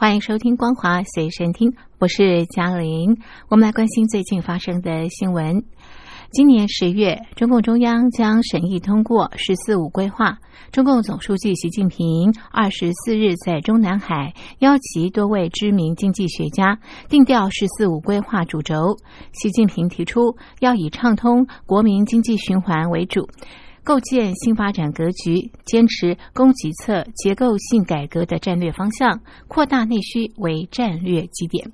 [0.00, 3.18] 欢迎收听《光华随身听》，我是嘉玲。
[3.48, 5.64] 我们来关心最近发生的新闻。
[6.30, 10.38] 今年十月，中共中央将审议通过“十四五”规划。
[10.70, 18.96] 中共总书记习近平二十四日在中南海邀集多位知名经济学家，定调“十四五”规划主轴。
[19.32, 23.28] 习近平提出，要以畅通国民经济循环为主，
[23.88, 31.72] 构建新发展格局，坚持供给侧结构性改革的战略方向，扩大内需为战略基点。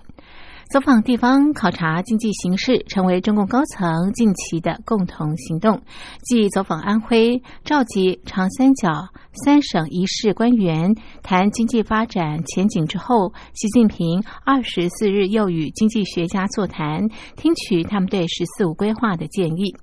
[0.70, 5.83] 走访地方考察经济形势，成为中共高层近期的共同行动。
[6.22, 9.08] 继走访安徽，召集长三角
[9.44, 19.74] 三省一市官员谈经济发展前景之后，习近平二十四日又与经济学家座谈，听取他们对“十四五”规划的建议。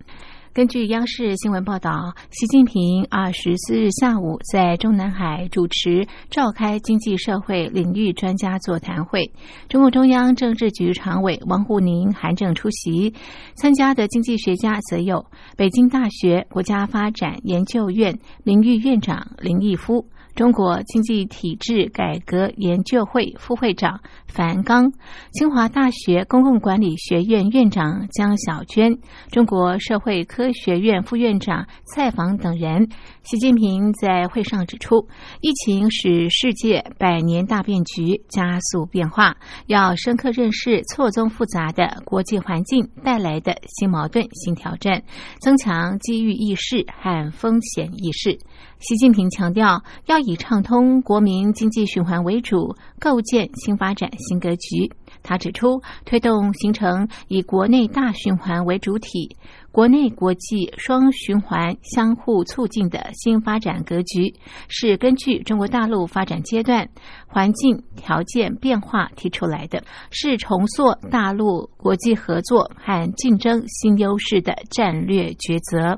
[0.54, 9.32] 根据央视新闻报道，习近平二十四日下午在中南海主持召开经济社会领域专家座谈会，
[9.70, 13.14] 中共中央政治局常委王沪宁韩正出席，
[13.56, 20.06] 参加的经济学家则有北京大学国家发展研究院名誉院长林毅夫。
[20.36, 24.92] 中国经济体制改革研究会副会长樊纲、
[25.34, 28.98] 清华大学公共管理学院院长江小娟、
[29.30, 32.88] 中国社会科学院副院长蔡昉等人。
[33.24, 35.08] 习近平在会上指出，
[35.42, 39.36] 疫情使世界百年大变局加速变化，
[39.68, 45.04] 要深刻认识错综复杂的国际环境带来的新矛盾、新挑战，
[45.40, 48.40] 增强机遇意识和风险意识。
[48.80, 54.92] 习近平强调，要以畅通国民经济循环为主，构建新发展新格局。
[55.24, 59.36] 他指出，推动形成以国内大循环为主体。
[59.72, 64.34] 国内国际双循环相互促进的新发展格局，
[64.68, 66.90] 是根据中国大陆发展阶段
[67.26, 75.98] 环境条件变化提出来的，是重塑大陆国际合作和竞争新优势的战略抉择。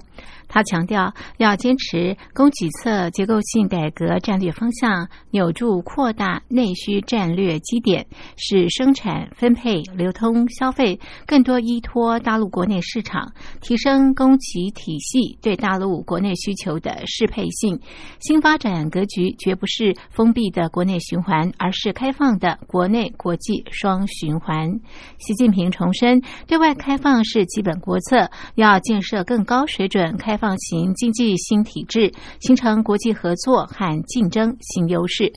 [0.53, 8.06] 他强调，要坚持供给侧结构性改革战略方向，扭住扩大内需战略基点，
[8.38, 13.34] 使生产、分配、流通、消费更多依托大陆国内市场。
[13.62, 17.80] 提升供给体系对大陆国内需求的适配性，
[18.19, 24.80] 新发展格局绝不是封闭的国内循环，而是开放的国内国际双循环。
[25.18, 32.12] 习近平重申，对外开放是基本国策，要建设更高水准开放型经济新体制，
[32.42, 35.31] 形成国际合作和竞争新优势。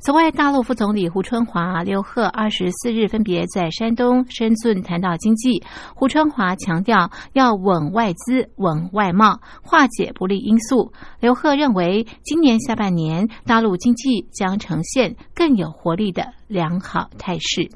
[0.00, 5.62] 此外，大陆副总理胡春华、刘鹤二十四日分别在山东、深圳谈到经济。
[5.94, 10.90] 胡春华强调要稳外资、稳外贸，化解不利因素。
[11.20, 17.70] 刘鹤认为，今年下半年大陆经济将呈现更有活力的良好态势。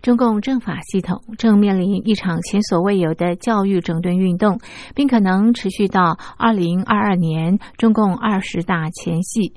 [0.00, 4.60] 中共政法系统正面临一场前所未有的教育整顿运动，
[4.94, 9.54] 并可能持续到二零二二年中共二十大前夕。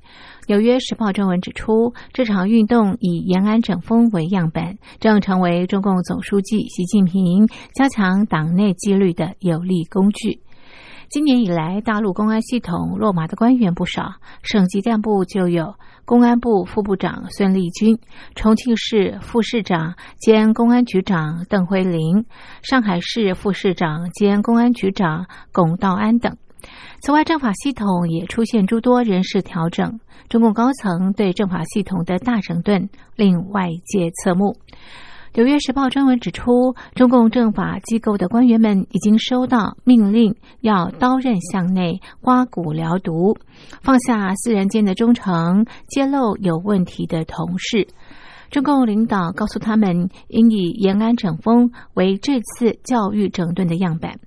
[0.48, 10.40] 纽约时报中文指出，这场运动以延安整风为样本，正成为中共总书记习近平加强党内纪律的有力工具。
[11.12, 14.14] 今年以来，大陆公安系统落马的官员不少，
[14.44, 18.00] 省级干部就有公安部副部长孙立军、
[18.34, 22.26] 重庆市副市长兼公安局长邓辉林、
[22.62, 26.38] 上海市副市长兼公安局长龚道安等。
[27.02, 30.00] 此外，政法系统也出现诸多人事调整。
[30.30, 34.54] 中共高层对政法系统的大整顿令外界侧目。
[35.34, 43.38] 《纽约时报》专文指出，中共政法机构的官员们已经收到命令，要刀刃向内、刮骨疗毒，
[43.82, 47.88] 放下私人间的忠诚，揭露有问题的同事。
[48.50, 54.20] 中共领导告诉他们，应以延安整风为这次教育整顿的样板。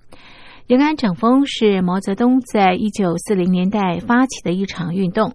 [0.69, 5.35] 延安整风是毛泽东在一九四零年代发起的一场运动。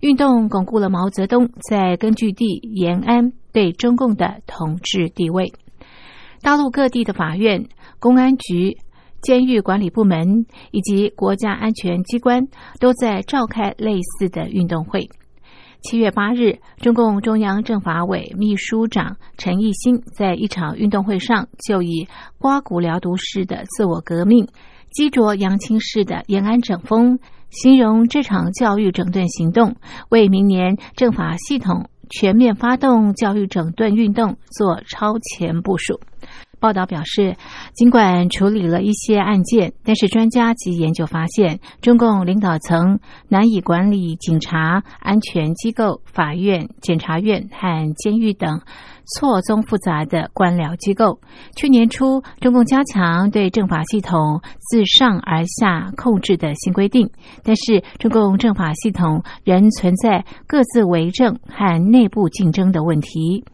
[0.00, 5.52] 运动巩固了毛泽东在根据地延安对中共的统治地位。
[6.42, 7.66] 大陆各地的法院、
[7.98, 8.76] 公安局、
[9.22, 12.46] 监狱管理部门以及国家安全机关
[12.78, 15.08] 都在召开类似的运动会。
[15.82, 22.08] 七月八日，中共中央政法委秘书长陈毅新在一场运动会上，就以
[22.38, 24.48] “刮骨疗毒式的自我革命，
[24.96, 27.18] 激浊扬清式的延安整风”，
[27.52, 29.76] 形容这场教育整顿行动
[30.08, 36.00] 为明年政法系统全面发动教育整顿运动做超前部署。
[36.58, 37.36] 报道表示，
[37.74, 42.98] 尽管处理了一些案件，但是专家及研究发现，中共领导层
[43.28, 48.60] 难以管理警察、安全机构、法院、检察院和监狱等。
[49.14, 51.20] 错综复杂的官僚机构。
[51.54, 57.08] 去年初，中共加强对政法系统自上而下控制的新规定，
[57.44, 63.44] 但是中共政法系统仍存在各自为政和内部竞争的问题。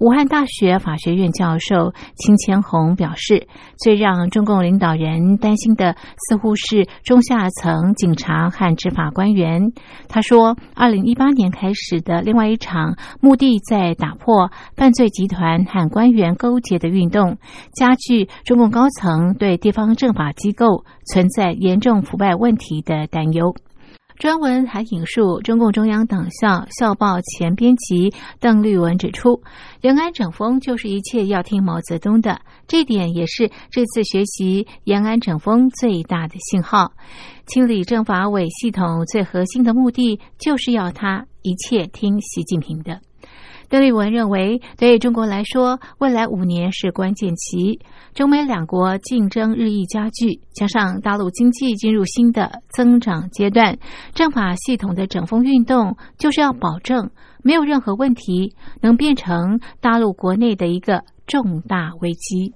[0.00, 3.46] 武汉大学法学院教授秦乾红表示，
[3.78, 5.94] 最让中共领导人担心的，
[6.28, 9.72] 似乎是中下层警察和执法官员。
[10.08, 15.08] 他说，二零一八年开始的另外一场，目的在打破犯罪。
[15.12, 17.36] 集团和官员勾结的运动，
[17.74, 23.54] 加剧中共高层对地方政法机构存在严重腐败问题的担忧。
[24.22, 29.42] 专文还引述中共中央党校校报前编辑邓律文指出，
[29.80, 36.92] 延安整风就是一切要听毛泽东的，这点也是这次学习延安整风最大的信号。
[37.46, 43.00] 清理政法委系统最核心的目的，就是要他一切听习近平的。
[43.72, 47.80] 邓丽文认为，对中国来说，未来五年是关键期。
[48.12, 53.78] 中美两国竞争日益加剧，加上大陆经济进入新的增长阶段，
[54.12, 57.08] 政法系统的整风运动就是要保证
[57.42, 62.52] 没有任何问题能变成大陆国内的一个重大危机。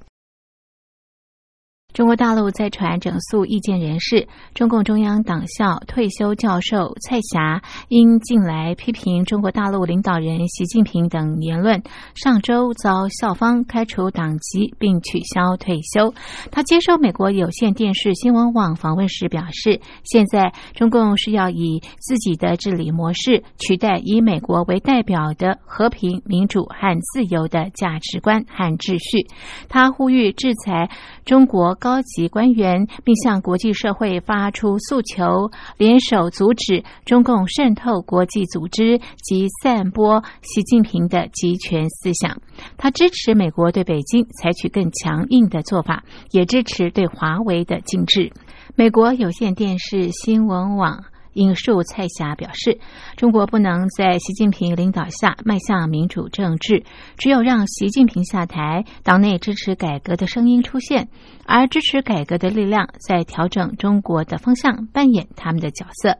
[1.97, 11.83] 中国大陆在传整肃意见人士，中共中央党校退休教授蔡霞因近来批评中国大陆领导人习近平等言论，
[12.15, 16.13] 上周遭校方开除党籍并取消退休。
[16.51, 29.27] 他接受美国有线电视新闻网访问时表示，现在中共是要以自己的治理模式取代以美国为代表的和平、民主和自由的价值观和秩序。
[29.71, 30.91] 他呼吁制裁
[31.25, 31.75] 中国。
[31.87, 42.43] 高级官员，并向国际社会发出诉求，联手阻止中共渗透国际组织及散播习近平的集权思想。
[42.77, 46.03] 他支持美国对北京采取更强硬的做法，
[46.33, 48.33] 也支持对华为的禁制。
[48.75, 51.05] 美国有线电视新闻网。
[51.37, 52.79] 引述蔡霞表示，
[53.17, 56.83] 中国不能在习近平领导下迈向民主政治，
[57.17, 61.09] 只有让习近平下台，党内支持改革的声音出现，
[61.45, 66.19] 而支持改革的力量在调整中国的方向，扮演他们的角色。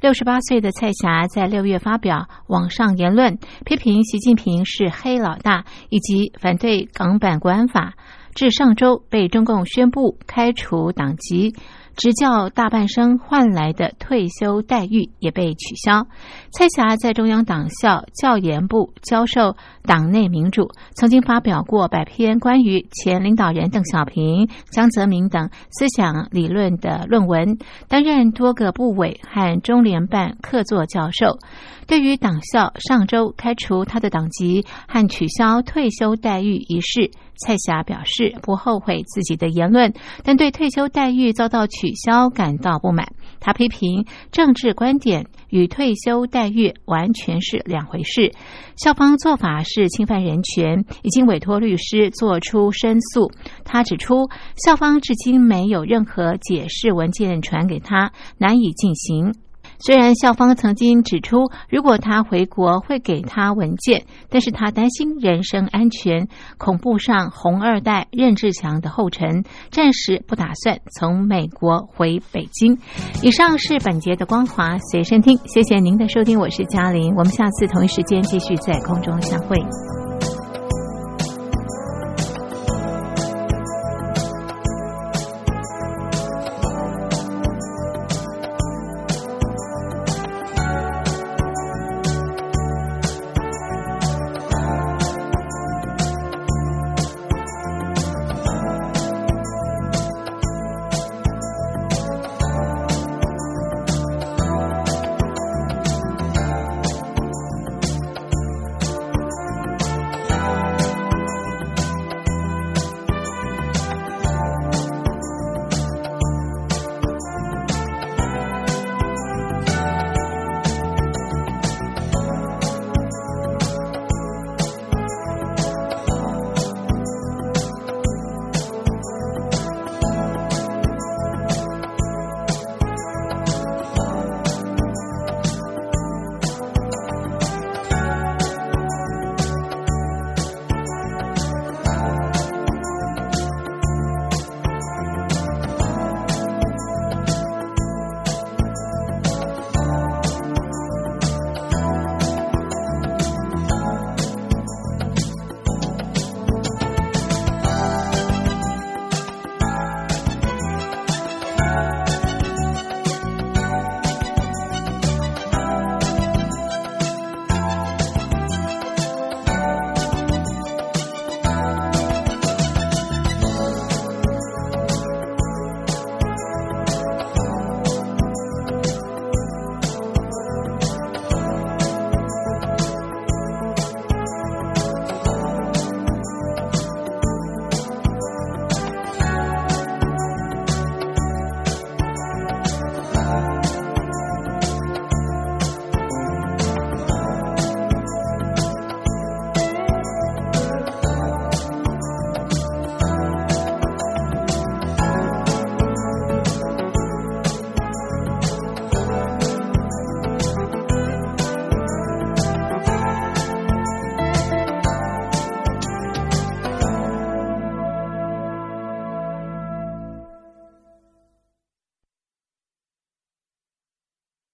[0.00, 7.94] 六十八岁的蔡霞在六月发表网上言论，批评习近平是黑老大，以及反对港版国安法，
[8.34, 11.54] 至上周被中共宣布开除党籍。
[11.96, 16.06] 执教大半生换来的退休待遇也被取消。
[16.52, 27.58] 蔡霞在中央党校教研部教授党内民主，曾经发表过百篇关于前领导人邓小平、江泽民等思想理论的论文，
[27.88, 31.38] 担任多个部委和中联办客座教授。
[31.86, 39.92] 对于党校上周开除他的党籍和取消退休待遇一事，蔡霞表示不后悔自己的言论，
[40.22, 43.12] 但对退休待遇遭到取消感到不满。
[43.40, 48.32] 他批评政治观点与退休待遇完全是两回事，
[48.76, 53.30] 校方做法是侵犯人权，已经委托律师做出申诉。
[53.64, 59.32] 他指出，校方至今没有任何解释文件传给他，难以进行。
[59.80, 72.78] 虽然校方曾经指出，如果他回国会给他文件，但是他担心人身安全，恐怖上红二代任志强的后尘，暂时不打算从美国回北京。
[73.22, 79.56] 以上是本节的光华随身听，谢谢您的收听，我是嘉玲，我们下次同一时间继续在空中相会。